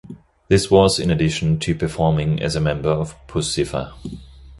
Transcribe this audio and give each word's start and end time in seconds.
This 0.47 0.71
was 0.71 0.97
in 0.99 1.11
addition 1.11 1.59
to 1.59 1.75
performing 1.75 2.41
as 2.41 2.55
a 2.55 2.59
member 2.59 2.89
of 2.89 3.13
Puscifer. 3.27 3.93